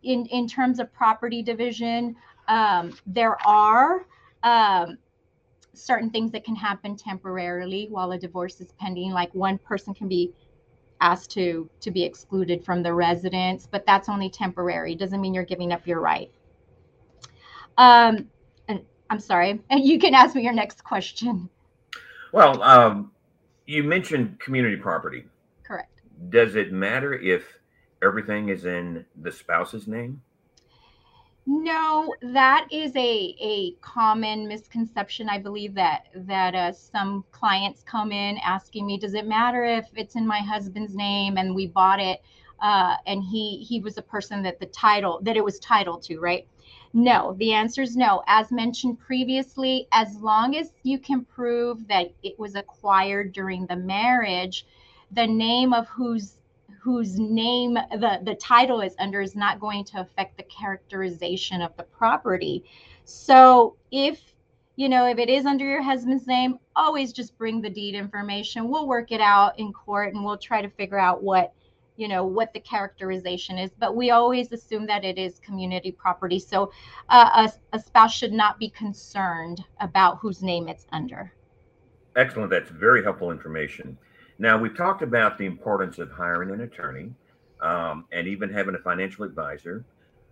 in 0.03 0.25
in 0.27 0.47
terms 0.47 0.79
of 0.79 0.91
property 0.93 1.41
division, 1.41 2.15
um, 2.47 2.93
there 3.05 3.37
are 3.45 4.05
um, 4.43 4.97
certain 5.73 6.09
things 6.09 6.31
that 6.31 6.43
can 6.43 6.55
happen 6.55 6.95
temporarily 6.95 7.87
while 7.89 8.11
a 8.11 8.17
divorce 8.17 8.59
is 8.61 8.71
pending. 8.79 9.11
Like 9.11 9.33
one 9.33 9.57
person 9.57 9.93
can 9.93 10.07
be 10.07 10.33
asked 10.99 11.31
to 11.31 11.69
to 11.81 11.91
be 11.91 12.03
excluded 12.03 12.63
from 12.63 12.83
the 12.83 12.93
residence, 12.93 13.67
but 13.69 13.85
that's 13.85 14.09
only 14.09 14.29
temporary. 14.29 14.95
Doesn't 14.95 15.21
mean 15.21 15.33
you're 15.33 15.45
giving 15.45 15.71
up 15.71 15.85
your 15.85 15.99
right. 15.99 16.31
Um, 17.77 18.29
and 18.67 18.81
I'm 19.09 19.19
sorry, 19.19 19.61
and 19.69 19.83
you 19.85 19.99
can 19.99 20.13
ask 20.13 20.35
me 20.35 20.43
your 20.43 20.53
next 20.53 20.83
question. 20.83 21.49
Well, 22.33 22.61
um, 22.61 23.11
you 23.67 23.83
mentioned 23.83 24.39
community 24.39 24.77
property. 24.77 25.25
Correct. 25.63 26.01
Does 26.29 26.55
it 26.55 26.71
matter 26.71 27.13
if 27.13 27.43
everything 28.01 28.49
is 28.49 28.65
in 28.65 29.05
the 29.21 29.31
spouse's 29.31 29.87
name? 29.87 30.21
No, 31.45 32.13
that 32.21 32.67
is 32.71 32.93
a 32.95 33.35
a 33.39 33.71
common 33.81 34.47
misconception. 34.47 35.29
I 35.29 35.39
believe 35.39 35.73
that 35.75 36.07
that 36.15 36.55
uh, 36.55 36.71
some 36.73 37.23
clients 37.31 37.83
come 37.83 38.11
in 38.11 38.37
asking 38.39 38.85
me, 38.85 38.97
"Does 38.97 39.13
it 39.13 39.25
matter 39.25 39.63
if 39.63 39.85
it's 39.95 40.15
in 40.15 40.27
my 40.27 40.39
husband's 40.39 40.95
name 40.95 41.37
and 41.37 41.55
we 41.55 41.67
bought 41.67 42.01
it, 42.01 42.21
uh, 42.61 42.95
and 43.05 43.23
he 43.23 43.63
he 43.63 43.79
was 43.79 43.97
a 43.97 44.01
person 44.01 44.43
that 44.43 44.59
the 44.59 44.65
title 44.65 45.19
that 45.23 45.37
it 45.37 45.43
was 45.43 45.59
titled 45.59 46.03
to, 46.03 46.19
right?" 46.19 46.47
No, 46.93 47.35
the 47.37 47.53
answer 47.53 47.81
is 47.81 47.95
no. 47.95 48.23
As 48.27 48.51
mentioned 48.51 48.99
previously, 48.99 49.87
as 49.91 50.15
long 50.17 50.55
as 50.55 50.73
you 50.83 50.99
can 50.99 51.25
prove 51.25 51.87
that 51.87 52.11
it 52.23 52.39
was 52.39 52.55
acquired 52.55 53.33
during 53.33 53.65
the 53.65 53.75
marriage, 53.75 54.65
the 55.11 55.27
name 55.27 55.73
of 55.73 55.87
whose 55.87 56.33
whose 56.79 57.19
name 57.19 57.73
the, 57.73 58.21
the 58.23 58.35
title 58.35 58.79
is 58.79 58.95
under 58.99 59.21
is 59.21 59.35
not 59.35 59.59
going 59.59 59.83
to 59.83 59.99
affect 59.99 60.37
the 60.37 60.43
characterization 60.43 61.61
of 61.61 61.75
the 61.75 61.83
property. 61.83 62.63
So 63.03 63.75
if 63.91 64.21
you 64.77 64.87
know, 64.87 65.07
if 65.07 65.17
it 65.17 65.27
is 65.27 65.45
under 65.45 65.65
your 65.65 65.81
husband's 65.81 66.27
name, 66.27 66.59
always 66.75 67.11
just 67.11 67.37
bring 67.37 67.61
the 67.61 67.69
deed 67.69 67.95
information. 67.95 68.69
We'll 68.69 68.87
work 68.87 69.11
it 69.11 69.19
out 69.19 69.57
in 69.59 69.73
court 69.73 70.13
and 70.13 70.23
we'll 70.23 70.37
try 70.37 70.61
to 70.61 70.69
figure 70.69 70.99
out 70.99 71.23
what 71.23 71.51
you 71.97 72.07
know 72.07 72.23
what 72.23 72.53
the 72.53 72.59
characterization 72.59 73.57
is 73.57 73.71
but 73.79 73.95
we 73.95 74.11
always 74.11 74.51
assume 74.51 74.85
that 74.85 75.03
it 75.03 75.17
is 75.17 75.39
community 75.39 75.91
property. 75.91 76.39
So 76.39 76.71
uh, 77.09 77.47
a, 77.47 77.75
a 77.75 77.79
spouse 77.79 78.13
should 78.13 78.31
not 78.31 78.59
be 78.59 78.69
concerned 78.69 79.63
about 79.81 80.19
whose 80.19 80.41
name 80.41 80.67
it's 80.67 80.85
under. 80.91 81.33
Excellent. 82.15 82.49
That's 82.49 82.69
very 82.69 83.03
helpful 83.03 83.31
information. 83.31 83.97
Now 84.39 84.57
we've 84.57 84.75
talked 84.75 85.01
about 85.01 85.37
the 85.37 85.45
importance 85.45 85.99
of 85.99 86.11
hiring 86.11 86.51
an 86.51 86.61
attorney 86.61 87.11
um, 87.61 88.05
and 88.11 88.27
even 88.27 88.49
having 88.49 88.75
a 88.75 88.79
financial 88.79 89.25
advisor. 89.25 89.83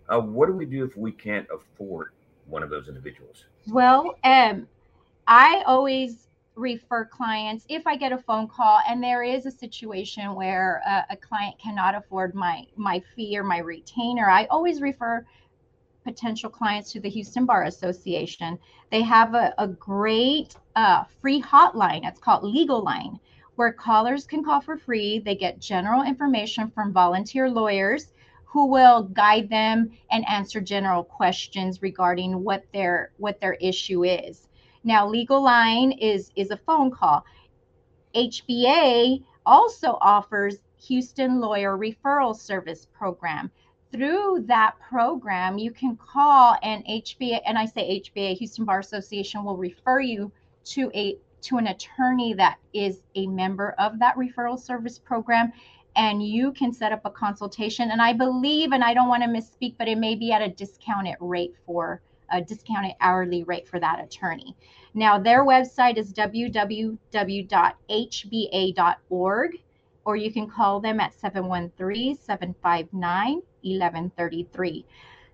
Uh, 0.07 0.19
what 0.19 0.45
do 0.45 0.53
we 0.53 0.65
do 0.65 0.85
if 0.85 0.95
we 0.95 1.11
can't 1.11 1.47
afford 1.51 2.11
one 2.45 2.61
of 2.61 2.69
those 2.69 2.87
individuals? 2.87 3.45
Well 3.67 4.17
um, 4.23 4.67
i 5.27 5.63
always 5.65 6.27
refer 6.55 7.05
clients 7.05 7.65
if 7.67 7.85
I 7.85 7.95
get 7.95 8.13
a 8.13 8.17
phone 8.17 8.47
call 8.47 8.79
and 8.87 9.03
there 9.03 9.23
is 9.23 9.45
a 9.45 9.51
situation 9.51 10.35
where 10.35 10.81
a, 10.87 11.13
a, 11.13 11.17
client 11.17 11.59
cannot 11.59 11.95
afford 11.95 12.33
my 12.33 12.65
my 12.77 13.01
fee 13.15 13.37
or 13.37 13.43
my 13.43 13.57
retainer, 13.57 14.29
I 14.29 14.45
always 14.45 14.81
refer 14.81 15.25
potential 16.05 16.49
clients 16.49 16.91
to 16.93 16.99
the 16.99 17.09
Houston 17.09 17.45
Bar 17.45 17.63
Association. 17.63 18.57
They 18.91 19.01
have 19.01 19.33
a, 19.33 19.53
a 19.57 19.67
great 19.67 20.55
uh, 20.75 21.03
free 21.21 21.41
hotline. 21.41 22.07
It's 22.07 22.19
called 22.19 22.43
Legal 22.43 22.83
Line, 22.83 23.19
where 23.55 23.73
callers 23.73 24.25
can 24.25 24.43
call 24.43 24.61
for 24.61 24.77
free. 24.77 25.19
They 25.19 25.35
get 25.35 25.59
general 25.59 26.03
information 26.03 26.71
from 26.71 26.93
volunteer 26.93 27.49
lawyers 27.49 28.13
who 28.45 28.67
will 28.67 29.03
guide 29.03 29.49
them 29.49 29.91
and 30.11 30.25
answer 30.29 30.61
general 30.61 31.03
questions 31.03 31.81
regarding 31.81 32.41
what 32.41 32.63
their 32.71 33.11
what 33.17 33.41
their 33.41 33.55
issue 33.55 34.05
is. 34.05 34.47
Now, 34.85 35.07
Legal 35.07 35.41
Line 35.41 35.93
is 35.93 36.31
is 36.35 36.51
a 36.51 36.57
phone 36.57 36.91
call. 36.91 37.25
HBA 38.15 39.23
also 39.45 39.97
offers 39.99 40.57
Houston 40.87 41.39
Lawyer 41.39 41.75
Referral 41.75 42.35
Service 42.35 42.85
Program. 42.93 43.49
Through 43.91 44.45
that 44.47 44.75
program, 44.79 45.57
you 45.57 45.71
can 45.71 45.97
call 45.97 46.55
and 46.61 46.85
HBA, 46.85 47.41
and 47.47 47.57
I 47.57 47.65
say 47.65 47.99
HBA, 47.99 48.37
Houston 48.37 48.63
Bar 48.63 48.79
Association 48.79 49.43
will 49.43 49.57
refer 49.57 50.01
you 50.01 50.31
to 50.65 50.91
a 50.93 51.17
to 51.41 51.57
an 51.57 51.67
attorney 51.67 52.33
that 52.33 52.57
is 52.73 53.01
a 53.15 53.25
member 53.25 53.71
of 53.79 53.97
that 53.99 54.15
referral 54.15 54.59
service 54.59 54.99
program 54.99 55.51
and 55.95 56.25
you 56.27 56.51
can 56.51 56.73
set 56.73 56.91
up 56.91 57.01
a 57.05 57.09
consultation 57.09 57.91
and 57.91 58.01
i 58.01 58.11
believe 58.11 58.71
and 58.71 58.83
i 58.83 58.95
don't 58.95 59.07
want 59.07 59.21
to 59.21 59.29
misspeak 59.29 59.75
but 59.77 59.87
it 59.87 59.97
may 59.99 60.15
be 60.15 60.31
at 60.31 60.41
a 60.41 60.49
discounted 60.49 61.15
rate 61.19 61.53
for 61.63 62.01
a 62.31 62.41
discounted 62.41 62.93
hourly 63.01 63.43
rate 63.43 63.67
for 63.67 63.79
that 63.79 64.03
attorney. 64.03 64.55
Now, 64.93 65.19
their 65.19 65.43
website 65.45 65.97
is 65.97 66.13
www.hba.org, 66.13 66.97
or 70.05 70.15
you 70.15 70.31
can 70.31 70.49
call 70.49 70.79
them 70.79 70.99
at 70.99 71.13
713 71.13 72.17
759 72.17 73.33
1133. 73.61 74.85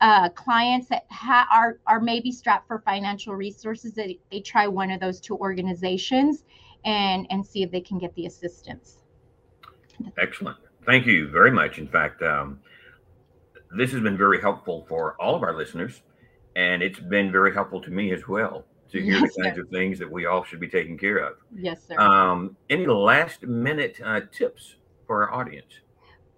uh, 0.01 0.27
clients 0.29 0.89
that 0.89 1.05
ha- 1.09 1.47
are, 1.49 1.79
are 1.87 2.01
maybe 2.01 2.29
strapped 2.29 2.67
for 2.67 2.79
financial 2.79 3.35
resources 3.35 3.93
that 3.93 4.13
they 4.29 4.41
try 4.41 4.67
one 4.67 4.91
of 4.91 4.99
those 4.99 5.21
two 5.21 5.37
organizations 5.37 6.43
and, 6.83 7.25
and 7.29 7.45
see 7.45 7.63
if 7.63 7.71
they 7.71 7.79
can 7.79 7.99
get 7.99 8.13
the 8.15 8.25
assistance. 8.25 8.97
Excellent. 10.17 10.57
Thank 10.85 11.05
you 11.05 11.29
very 11.29 11.51
much. 11.51 11.77
In 11.77 11.87
fact, 11.87 12.21
um, 12.21 12.59
this 13.77 13.93
has 13.93 14.01
been 14.01 14.17
very 14.17 14.41
helpful 14.41 14.85
for 14.89 15.15
all 15.21 15.35
of 15.35 15.43
our 15.43 15.55
listeners, 15.55 16.01
and 16.55 16.81
it's 16.83 16.99
been 16.99 17.31
very 17.31 17.53
helpful 17.53 17.81
to 17.81 17.89
me 17.89 18.11
as 18.13 18.27
well 18.27 18.65
to 18.91 19.01
hear 19.01 19.19
yes, 19.19 19.35
the 19.35 19.43
kinds 19.43 19.55
sir. 19.55 19.61
of 19.61 19.69
things 19.69 19.97
that 19.99 20.11
we 20.11 20.25
all 20.25 20.43
should 20.43 20.59
be 20.59 20.67
taking 20.67 20.97
care 20.97 21.17
of. 21.17 21.37
Yes, 21.55 21.87
sir. 21.87 21.97
Um, 21.97 22.55
any 22.69 22.85
last 22.85 23.43
minute 23.43 23.99
uh, 24.03 24.21
tips 24.31 24.75
for 25.07 25.29
our 25.29 25.33
audience? 25.33 25.79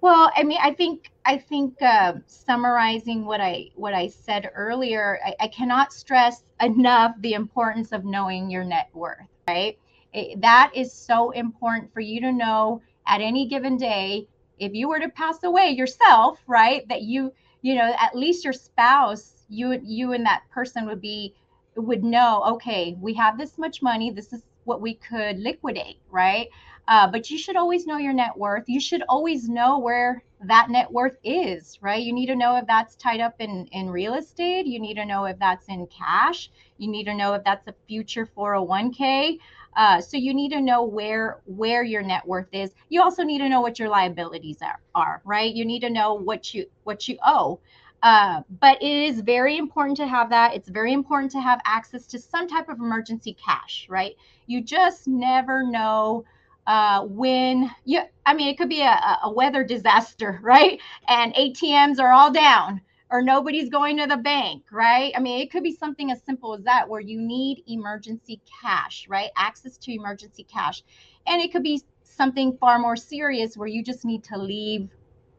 Well, 0.01 0.31
I 0.35 0.43
mean, 0.43 0.59
I 0.61 0.73
think 0.73 1.11
I 1.25 1.37
think 1.37 1.81
uh, 1.81 2.15
summarizing 2.27 3.25
what 3.25 3.39
I 3.39 3.69
what 3.75 3.93
I 3.93 4.09
said 4.09 4.51
earlier, 4.53 5.19
I, 5.25 5.33
I, 5.39 5.47
cannot 5.47 5.93
stress 5.93 6.43
enough 6.61 7.15
the 7.21 7.35
importance 7.35 7.93
of 7.93 8.03
knowing 8.03 8.49
your 8.49 8.65
net 8.65 8.89
worth. 8.93 9.25
Right, 9.47 9.79
it, 10.11 10.41
that 10.41 10.71
is 10.75 10.91
so 10.91 11.31
important 11.31 11.93
for 11.93 12.01
you 12.01 12.19
to 12.19 12.33
know 12.33 12.81
at 13.07 13.21
any 13.21 13.47
given 13.47 13.77
day. 13.77 14.27
If 14.59 14.73
you 14.73 14.89
were 14.89 14.99
to 14.99 15.07
pass 15.07 15.41
away 15.43 15.69
yourself, 15.69 16.37
right, 16.47 16.85
that 16.89 17.03
you 17.03 17.31
you 17.63 17.73
know 17.75 17.95
at 17.99 18.15
least 18.15 18.43
your 18.43 18.53
spouse, 18.53 19.45
you 19.49 19.79
you 19.83 20.13
and 20.13 20.25
that 20.27 20.43
person 20.51 20.85
would 20.85 21.01
be 21.01 21.33
would 21.75 22.03
know, 22.03 22.43
okay, 22.45 22.95
we 23.01 23.13
have 23.15 23.37
this 23.37 23.57
much 23.57 23.81
money. 23.81 24.11
This 24.11 24.31
is 24.33 24.43
what 24.65 24.81
we 24.81 24.95
could 24.95 25.39
liquidate, 25.39 25.97
right? 26.11 26.47
Uh, 26.87 27.07
but 27.07 27.29
you 27.31 27.37
should 27.37 27.55
always 27.55 27.87
know 27.87 27.97
your 27.97 28.13
net 28.13 28.37
worth. 28.37 28.65
You 28.67 28.79
should 28.79 29.03
always 29.07 29.47
know 29.47 29.79
where 29.79 30.21
that 30.45 30.69
net 30.69 30.91
worth 30.91 31.17
is, 31.23 31.79
right? 31.81 32.03
You 32.03 32.11
need 32.13 32.25
to 32.25 32.35
know 32.35 32.57
if 32.57 32.67
that's 32.67 32.95
tied 32.95 33.21
up 33.21 33.35
in, 33.39 33.67
in 33.71 33.89
real 33.89 34.15
estate. 34.15 34.65
You 34.65 34.79
need 34.79 34.95
to 34.95 35.05
know 35.05 35.25
if 35.25 35.39
that's 35.39 35.67
in 35.69 35.87
cash. 35.87 36.51
You 36.77 36.89
need 36.89 37.05
to 37.05 37.13
know 37.13 37.33
if 37.33 37.43
that's 37.45 37.67
a 37.67 37.73
future 37.87 38.25
401k. 38.25 39.39
Uh, 39.75 40.01
so 40.01 40.17
you 40.17 40.33
need 40.33 40.49
to 40.51 40.61
know 40.61 40.83
where 40.83 41.41
where 41.45 41.83
your 41.83 42.01
net 42.03 42.25
worth 42.27 42.47
is. 42.51 42.71
You 42.89 43.01
also 43.01 43.23
need 43.23 43.39
to 43.39 43.49
know 43.49 43.61
what 43.61 43.79
your 43.79 43.89
liabilities 43.89 44.57
are, 44.61 44.79
are 44.95 45.21
right? 45.25 45.53
You 45.53 45.65
need 45.65 45.81
to 45.81 45.89
know 45.89 46.13
what 46.13 46.53
you 46.53 46.65
what 46.83 47.07
you 47.07 47.17
owe. 47.25 47.59
Uh, 48.03 48.41
but 48.59 48.81
it 48.83 49.05
is 49.05 49.21
very 49.21 49.57
important 49.57 49.95
to 49.95 50.05
have 50.05 50.29
that. 50.29 50.53
It's 50.53 50.67
very 50.67 50.91
important 50.91 51.31
to 51.31 51.39
have 51.41 51.61
access 51.65 52.05
to 52.07 52.19
some 52.19 52.49
type 52.49 52.67
of 52.67 52.79
emergency 52.79 53.33
cash, 53.43 53.87
right? 53.89 54.15
You 54.45 54.61
just 54.61 55.07
never 55.07 55.63
know 55.63 56.25
uh, 56.67 57.03
when 57.05 57.71
you, 57.85 58.01
I 58.25 58.33
mean, 58.33 58.49
it 58.49 58.57
could 58.57 58.67
be 58.67 58.81
a, 58.81 59.19
a 59.23 59.31
weather 59.31 59.63
disaster, 59.63 60.39
right? 60.43 60.81
And 61.07 61.33
ATMs 61.33 61.99
are 61.99 62.11
all 62.11 62.31
down 62.31 62.81
or 63.13 63.21
nobody's 63.21 63.69
going 63.69 63.95
to 63.95 64.07
the 64.07 64.17
bank, 64.17 64.63
right? 64.71 65.13
I 65.15 65.19
mean, 65.19 65.39
it 65.39 65.51
could 65.51 65.61
be 65.61 65.75
something 65.75 66.09
as 66.09 66.23
simple 66.23 66.55
as 66.55 66.63
that 66.63 66.89
where 66.89 66.99
you 66.99 67.21
need 67.21 67.61
emergency 67.67 68.41
cash, 68.59 69.05
right? 69.07 69.29
Access 69.37 69.77
to 69.77 69.93
emergency 69.93 70.43
cash. 70.51 70.81
And 71.27 71.39
it 71.39 71.51
could 71.51 71.61
be 71.61 71.83
something 72.01 72.57
far 72.57 72.79
more 72.79 72.95
serious 72.95 73.55
where 73.55 73.67
you 73.67 73.83
just 73.83 74.03
need 74.03 74.23
to 74.23 74.37
leave 74.39 74.89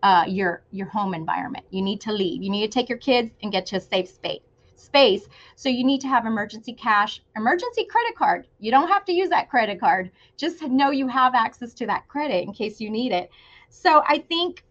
uh, 0.05 0.23
your 0.29 0.63
your 0.71 0.87
home 0.87 1.15
environment. 1.15 1.67
You 1.71 1.83
need 1.83 2.01
to 2.03 2.13
leave. 2.13 2.45
You 2.45 2.51
need 2.51 2.65
to 2.65 2.73
take 2.73 2.89
your 2.89 2.99
kids 2.99 3.33
and 3.43 3.51
get 3.51 3.67
to 3.67 3.77
a 3.77 3.81
safe 3.81 4.09
space. 4.09 4.43
Space. 4.77 5.27
So 5.57 5.69
you 5.69 5.83
need 5.83 6.01
to 6.03 6.09
have 6.09 6.27
emergency 6.27 6.75
cash, 6.75 7.23
emergency 7.35 7.87
credit 7.91 8.15
card. 8.17 8.47
You 8.61 8.71
don't 8.71 8.87
have 8.87 9.05
to 9.07 9.13
use 9.13 9.31
that 9.31 9.51
credit 9.51 9.81
card. 9.81 10.13
Just 10.37 10.63
know 10.63 10.93
you 10.93 11.09
have 11.09 11.35
access 11.35 11.75
to 11.75 11.87
that 11.87 12.07
credit 12.07 12.45
in 12.45 12.53
case 12.53 12.81
you 12.81 12.89
need 12.89 13.11
it. 13.11 13.31
So 13.69 14.05
I 14.07 14.19
think 14.19 14.63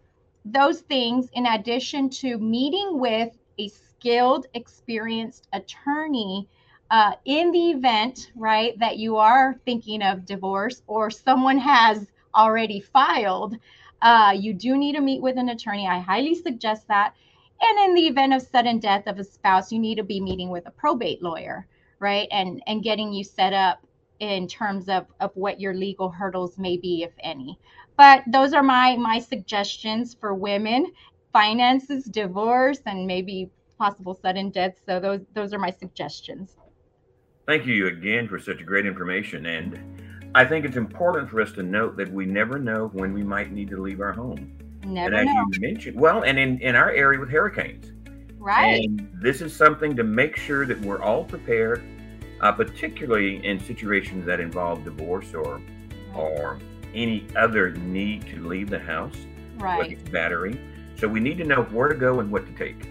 those 0.44 0.80
things, 0.80 1.28
in 1.32 1.46
addition 1.46 2.10
to 2.10 2.38
meeting 2.38 2.98
with 2.98 3.36
a 3.58 3.68
skilled, 3.68 4.46
experienced 4.54 5.48
attorney 5.52 6.48
uh, 6.90 7.12
in 7.24 7.50
the 7.50 7.70
event, 7.70 8.30
right, 8.36 8.78
that 8.78 8.98
you 8.98 9.16
are 9.16 9.58
thinking 9.64 10.02
of 10.02 10.26
divorce 10.26 10.82
or 10.86 11.10
someone 11.10 11.58
has 11.58 12.06
already 12.34 12.80
filed, 12.80 13.56
uh, 14.02 14.34
you 14.38 14.52
do 14.52 14.76
need 14.76 14.94
to 14.94 15.00
meet 15.00 15.22
with 15.22 15.38
an 15.38 15.48
attorney. 15.48 15.86
I 15.88 15.98
highly 15.98 16.34
suggest 16.34 16.86
that. 16.88 17.14
And 17.60 17.88
in 17.88 17.94
the 17.94 18.06
event 18.06 18.34
of 18.34 18.42
sudden 18.42 18.78
death 18.78 19.06
of 19.06 19.18
a 19.18 19.24
spouse, 19.24 19.72
you 19.72 19.78
need 19.78 19.94
to 19.96 20.04
be 20.04 20.20
meeting 20.20 20.50
with 20.50 20.66
a 20.66 20.70
probate 20.70 21.22
lawyer, 21.22 21.66
right? 22.00 22.28
And 22.30 22.62
and 22.66 22.82
getting 22.82 23.12
you 23.12 23.24
set 23.24 23.54
up 23.54 23.80
in 24.20 24.46
terms 24.46 24.88
of, 24.88 25.06
of 25.20 25.30
what 25.34 25.60
your 25.60 25.74
legal 25.74 26.10
hurdles 26.10 26.58
may 26.58 26.76
be, 26.76 27.02
if 27.02 27.12
any. 27.20 27.58
But 27.96 28.22
those 28.26 28.52
are 28.52 28.62
my 28.62 28.96
my 28.96 29.18
suggestions 29.18 30.14
for 30.14 30.34
women, 30.34 30.92
finances, 31.32 32.04
divorce, 32.04 32.80
and 32.86 33.06
maybe 33.06 33.50
possible 33.78 34.14
sudden 34.14 34.50
death. 34.50 34.74
So 34.86 35.00
those 35.00 35.20
those 35.34 35.52
are 35.52 35.58
my 35.58 35.70
suggestions. 35.70 36.56
Thank 37.46 37.66
you 37.66 37.88
again 37.88 38.26
for 38.26 38.38
such 38.38 38.64
great 38.64 38.86
information. 38.86 39.46
And 39.46 40.02
I 40.34 40.44
think 40.44 40.64
it's 40.64 40.76
important 40.76 41.28
for 41.30 41.40
us 41.40 41.52
to 41.52 41.62
note 41.62 41.96
that 41.98 42.10
we 42.10 42.24
never 42.24 42.58
know 42.58 42.88
when 42.88 43.12
we 43.12 43.22
might 43.22 43.52
need 43.52 43.68
to 43.70 43.80
leave 43.80 44.00
our 44.00 44.12
home. 44.12 44.58
Never 44.84 45.14
and 45.14 45.28
as 45.28 45.34
know. 45.34 45.44
you 45.52 45.60
mentioned, 45.60 46.00
well, 46.00 46.22
and 46.22 46.38
in, 46.38 46.58
in 46.60 46.74
our 46.74 46.90
area 46.90 47.20
with 47.20 47.30
hurricanes. 47.30 47.92
Right. 48.38 48.84
And 48.84 49.10
this 49.22 49.40
is 49.40 49.54
something 49.54 49.96
to 49.96 50.04
make 50.04 50.36
sure 50.36 50.66
that 50.66 50.80
we're 50.80 51.02
all 51.02 51.24
prepared, 51.24 51.82
uh, 52.40 52.52
particularly 52.52 53.44
in 53.44 53.58
situations 53.60 54.26
that 54.26 54.40
involve 54.40 54.84
divorce 54.84 55.34
or 55.34 55.60
or 56.14 56.58
any 56.94 57.26
other 57.36 57.72
need 57.72 58.26
to 58.28 58.46
leave 58.46 58.70
the 58.70 58.78
house, 58.78 59.16
right. 59.56 59.90
like 59.90 60.12
battery. 60.12 60.60
So 60.96 61.08
we 61.08 61.20
need 61.20 61.38
to 61.38 61.44
know 61.44 61.62
where 61.64 61.88
to 61.88 61.94
go 61.94 62.20
and 62.20 62.30
what 62.30 62.46
to 62.46 62.52
take. 62.52 62.86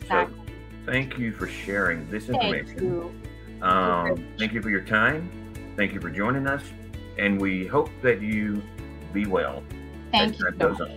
Exactly. 0.00 0.36
So 0.36 0.90
thank 0.90 1.18
you 1.18 1.32
for 1.32 1.46
sharing 1.46 2.08
this 2.10 2.28
information. 2.28 2.66
Thank 2.66 2.80
you. 2.80 3.14
Um, 3.62 4.26
thank 4.38 4.52
you 4.52 4.62
for 4.62 4.70
your 4.70 4.80
time. 4.80 5.30
Thank 5.76 5.92
you 5.92 6.00
for 6.00 6.10
joining 6.10 6.46
us, 6.46 6.62
and 7.18 7.40
we 7.40 7.66
hope 7.66 7.90
that 8.02 8.22
you 8.22 8.62
be 9.12 9.26
well. 9.26 9.62
Thank 10.10 10.38
you. 10.38 10.50
So. 10.58 10.88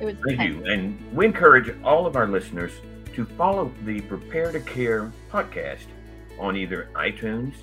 It 0.00 0.04
was 0.04 0.16
Thank 0.24 0.40
you. 0.42 0.64
And 0.64 0.98
we 1.12 1.26
encourage 1.26 1.74
all 1.82 2.06
of 2.06 2.14
our 2.14 2.28
listeners 2.28 2.72
to 3.14 3.24
follow 3.24 3.72
the 3.84 4.00
Prepare 4.02 4.52
to 4.52 4.60
Care 4.60 5.12
podcast 5.30 5.86
on 6.38 6.56
either 6.56 6.88
iTunes, 6.94 7.54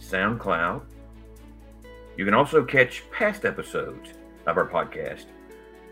SoundCloud. 0.00 0.82
You 2.16 2.24
can 2.24 2.34
also 2.34 2.64
catch 2.64 3.02
past 3.10 3.44
episodes 3.44 4.10
of 4.46 4.56
our 4.56 4.68
podcast 4.68 5.26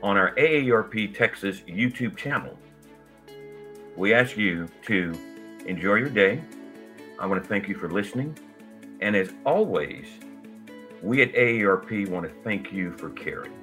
on 0.02 0.16
our 0.16 0.35
AARP 0.37 1.14
Texas 1.16 1.61
YouTube 1.61 2.16
channel. 2.16 2.56
We 3.96 4.14
ask 4.14 4.37
you 4.37 4.68
to 4.87 5.12
enjoy 5.66 5.96
your 5.96 6.09
day. 6.09 6.42
I 7.18 7.26
want 7.26 7.42
to 7.42 7.48
thank 7.48 7.68
you 7.68 7.74
for 7.74 7.90
listening 7.90 8.38
and 9.00 9.16
as 9.16 9.33
always, 9.46 10.06
we 11.02 11.22
at 11.22 11.33
AARP 11.33 12.09
want 12.09 12.28
to 12.28 12.35
thank 12.42 12.72
you 12.72 12.92
for 12.92 13.11
caring. 13.11 13.60